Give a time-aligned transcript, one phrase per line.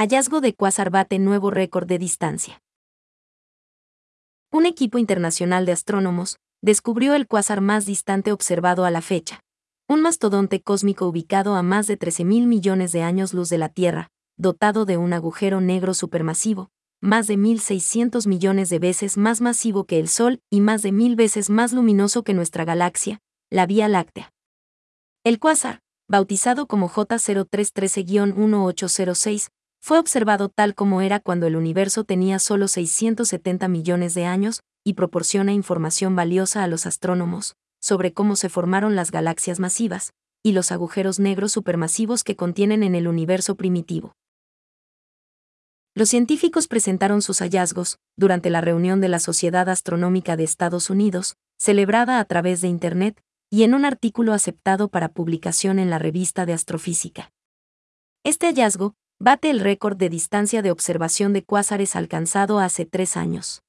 [0.00, 2.62] Hallazgo de cuásar bate nuevo récord de distancia.
[4.50, 9.40] Un equipo internacional de astrónomos descubrió el cuásar más distante observado a la fecha,
[9.86, 14.08] un mastodonte cósmico ubicado a más de 13.000 millones de años luz de la Tierra,
[14.38, 16.70] dotado de un agujero negro supermasivo,
[17.02, 21.14] más de 1.600 millones de veces más masivo que el Sol y más de mil
[21.14, 23.20] veces más luminoso que nuestra galaxia,
[23.50, 24.32] la Vía Láctea.
[25.24, 29.50] El cuásar, bautizado como J0313-1806,
[29.80, 34.94] fue observado tal como era cuando el universo tenía solo 670 millones de años y
[34.94, 40.12] proporciona información valiosa a los astrónomos sobre cómo se formaron las galaxias masivas
[40.42, 44.14] y los agujeros negros supermasivos que contienen en el universo primitivo.
[45.94, 51.36] Los científicos presentaron sus hallazgos durante la reunión de la Sociedad Astronómica de Estados Unidos,
[51.58, 53.20] celebrada a través de Internet,
[53.50, 57.32] y en un artículo aceptado para publicación en la revista de Astrofísica.
[58.22, 63.62] Este hallazgo bate el récord de distancia de observación de cuásares alcanzado hace tres años.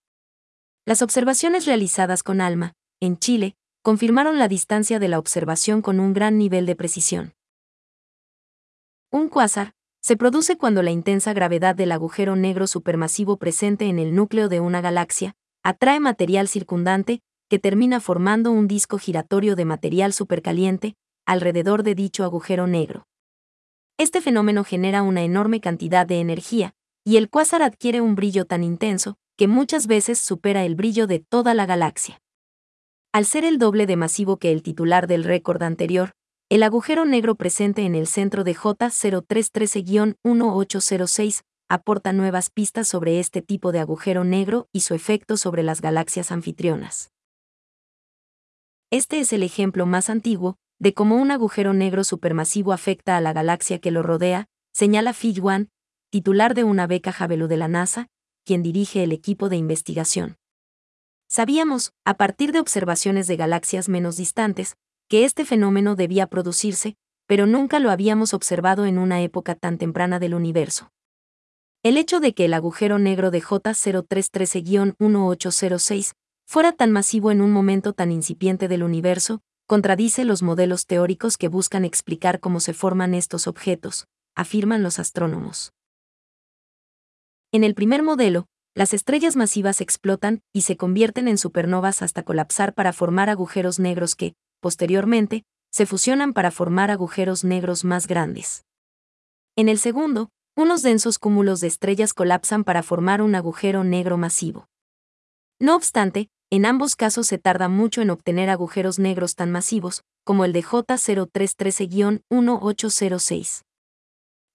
[0.85, 6.13] Las observaciones realizadas con ALMA, en Chile, confirmaron la distancia de la observación con un
[6.13, 7.33] gran nivel de precisión.
[9.11, 14.15] Un cuásar se produce cuando la intensa gravedad del agujero negro supermasivo presente en el
[14.15, 20.13] núcleo de una galaxia atrae material circundante que termina formando un disco giratorio de material
[20.13, 20.95] supercaliente
[21.25, 23.05] alrededor de dicho agujero negro.
[24.01, 26.73] Este fenómeno genera una enorme cantidad de energía,
[27.05, 31.19] y el cuásar adquiere un brillo tan intenso que muchas veces supera el brillo de
[31.19, 32.19] toda la galaxia.
[33.13, 36.13] Al ser el doble de masivo que el titular del récord anterior,
[36.49, 43.71] el agujero negro presente en el centro de J0313-1806 aporta nuevas pistas sobre este tipo
[43.71, 47.11] de agujero negro y su efecto sobre las galaxias anfitrionas.
[48.89, 53.33] Este es el ejemplo más antiguo de cómo un agujero negro supermasivo afecta a la
[53.33, 55.69] galaxia que lo rodea, señala Phil Wan,
[56.09, 58.07] titular de una beca Javelú de la NASA,
[58.45, 60.37] quien dirige el equipo de investigación.
[61.29, 64.75] Sabíamos, a partir de observaciones de galaxias menos distantes,
[65.07, 66.95] que este fenómeno debía producirse,
[67.27, 70.89] pero nunca lo habíamos observado en una época tan temprana del universo.
[71.83, 76.13] El hecho de que el agujero negro de J0313-1806
[76.47, 81.47] fuera tan masivo en un momento tan incipiente del universo, contradice los modelos teóricos que
[81.47, 84.05] buscan explicar cómo se forman estos objetos,
[84.35, 85.71] afirman los astrónomos.
[87.53, 92.73] En el primer modelo, las estrellas masivas explotan y se convierten en supernovas hasta colapsar
[92.73, 98.65] para formar agujeros negros que, posteriormente, se fusionan para formar agujeros negros más grandes.
[99.55, 104.67] En el segundo, unos densos cúmulos de estrellas colapsan para formar un agujero negro masivo.
[105.59, 110.43] No obstante, en ambos casos se tarda mucho en obtener agujeros negros tan masivos, como
[110.43, 113.61] el de J0313-1806.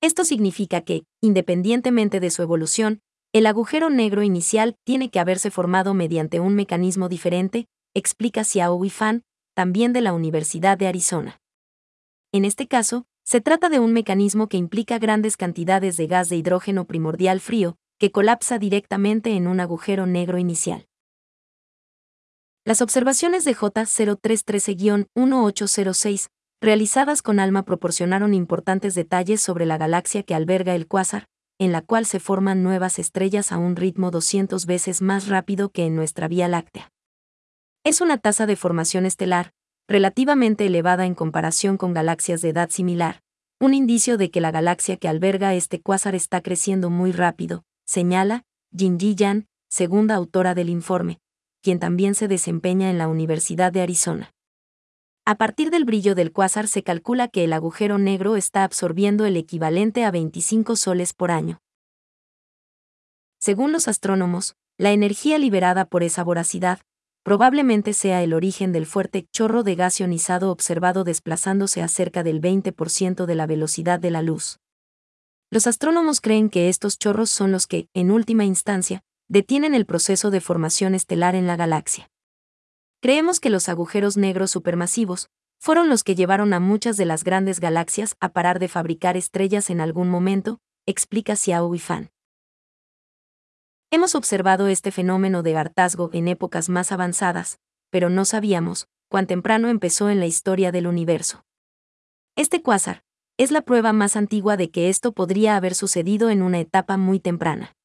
[0.02, 3.00] Esto significa que, independientemente de su evolución,
[3.32, 9.22] el agujero negro inicial tiene que haberse formado mediante un mecanismo diferente, explica Xiao Fan,
[9.54, 11.40] también de la Universidad de Arizona.
[12.30, 16.36] En este caso, se trata de un mecanismo que implica grandes cantidades de gas de
[16.36, 20.86] hidrógeno primordial frío, que colapsa directamente en un agujero negro inicial.
[22.66, 26.26] Las observaciones de J0313-1806,
[26.60, 31.28] realizadas con ALMA, proporcionaron importantes detalles sobre la galaxia que alberga el cuásar,
[31.60, 35.86] en la cual se forman nuevas estrellas a un ritmo 200 veces más rápido que
[35.86, 36.90] en nuestra Vía Láctea.
[37.84, 39.52] Es una tasa de formación estelar,
[39.86, 43.22] relativamente elevada en comparación con galaxias de edad similar,
[43.60, 48.42] un indicio de que la galaxia que alberga este cuásar está creciendo muy rápido, señala
[48.76, 51.20] Jinji Yan, segunda autora del informe,
[51.66, 54.32] quien también se desempeña en la Universidad de Arizona.
[55.24, 59.36] A partir del brillo del cuásar se calcula que el agujero negro está absorbiendo el
[59.36, 61.58] equivalente a 25 soles por año.
[63.40, 66.78] Según los astrónomos, la energía liberada por esa voracidad
[67.24, 72.40] probablemente sea el origen del fuerte chorro de gas ionizado observado desplazándose a cerca del
[72.40, 74.60] 20% de la velocidad de la luz.
[75.50, 80.30] Los astrónomos creen que estos chorros son los que, en última instancia, detienen el proceso
[80.30, 82.10] de formación estelar en la galaxia.
[83.00, 85.28] Creemos que los agujeros negros supermasivos
[85.58, 89.70] fueron los que llevaron a muchas de las grandes galaxias a parar de fabricar estrellas
[89.70, 92.10] en algún momento, explica Xiao Fan.
[93.90, 97.58] Hemos observado este fenómeno de hartazgo en épocas más avanzadas,
[97.90, 101.44] pero no sabíamos cuán temprano empezó en la historia del universo.
[102.36, 103.04] Este cuásar
[103.38, 107.20] es la prueba más antigua de que esto podría haber sucedido en una etapa muy
[107.20, 107.75] temprana.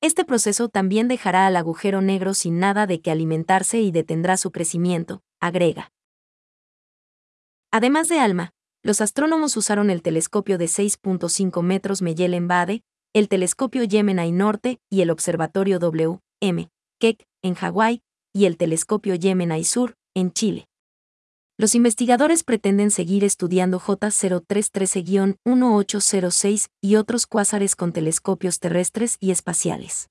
[0.00, 4.50] Este proceso también dejará al agujero negro sin nada de que alimentarse y detendrá su
[4.50, 5.92] crecimiento, agrega.
[7.70, 8.52] Además de ALMA,
[8.82, 12.82] los astrónomos usaron el telescopio de 6.5 metros Meyelen-Bade
[13.12, 16.70] el telescopio Gemini Norte y el observatorio W.M.
[17.00, 18.02] Keck, en Hawái,
[18.32, 20.68] y el telescopio Gemini Sur, en Chile.
[21.60, 30.09] Los investigadores pretenden seguir estudiando J0313-1806 y otros cuásares con telescopios terrestres y espaciales.